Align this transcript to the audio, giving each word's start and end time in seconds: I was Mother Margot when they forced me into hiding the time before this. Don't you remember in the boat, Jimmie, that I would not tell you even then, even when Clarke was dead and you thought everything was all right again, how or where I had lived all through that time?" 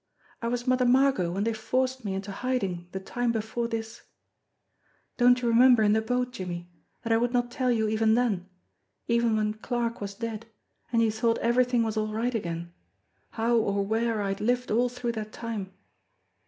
I 0.41 0.47
was 0.47 0.65
Mother 0.65 0.87
Margot 0.87 1.31
when 1.31 1.43
they 1.43 1.53
forced 1.53 2.03
me 2.03 2.15
into 2.15 2.31
hiding 2.31 2.87
the 2.91 2.99
time 2.99 3.31
before 3.31 3.67
this. 3.67 4.01
Don't 5.17 5.43
you 5.43 5.47
remember 5.47 5.83
in 5.83 5.93
the 5.93 6.01
boat, 6.01 6.31
Jimmie, 6.31 6.71
that 7.03 7.13
I 7.13 7.17
would 7.17 7.33
not 7.33 7.51
tell 7.51 7.69
you 7.71 7.87
even 7.87 8.15
then, 8.15 8.49
even 9.07 9.37
when 9.37 9.53
Clarke 9.53 10.01
was 10.01 10.15
dead 10.15 10.47
and 10.91 11.03
you 11.03 11.11
thought 11.11 11.37
everything 11.37 11.83
was 11.83 11.97
all 11.97 12.11
right 12.13 12.33
again, 12.33 12.73
how 13.33 13.57
or 13.57 13.85
where 13.85 14.23
I 14.23 14.29
had 14.29 14.41
lived 14.41 14.71
all 14.71 14.89
through 14.89 15.11
that 15.11 15.31
time?" 15.31 15.71